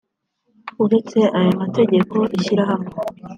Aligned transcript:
uretse 0.83 1.19
aya 1.37 1.51
mategeko 1.61 2.17
ishyirahamwe 2.37 2.91